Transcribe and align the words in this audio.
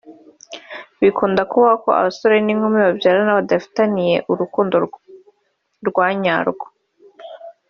bikunda 1.01 1.41
ubaho 1.57 1.77
ko 1.83 1.89
abasore 1.99 2.35
n’inkumi 2.41 2.79
babyarana 2.85 3.37
hadafitaniye 3.39 4.15
urukundo 4.31 4.75
rwa 5.87 6.07
nyarwo 6.21 6.65